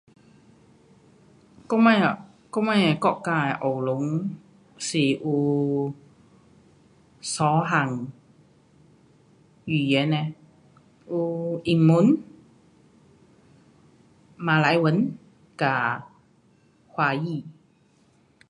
[1.69, 1.85] 我们-
[2.53, 2.69] 我们
[3.05, 3.89] 国家的学校
[4.85, 5.93] 是有
[7.21, 8.07] 三种
[9.65, 10.33] 语言。
[11.07, 12.19] 有英语，
[14.37, 15.11] 马来语
[15.55, 16.03] 和
[16.87, 17.43] 华语